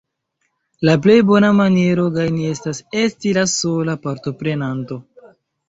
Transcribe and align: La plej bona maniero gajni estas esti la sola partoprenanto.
La 0.89 0.95
plej 1.03 1.17
bona 1.31 1.51
maniero 1.57 2.07
gajni 2.17 2.49
estas 2.55 2.81
esti 3.03 3.37
la 3.41 3.47
sola 3.55 3.99
partoprenanto. 4.09 5.03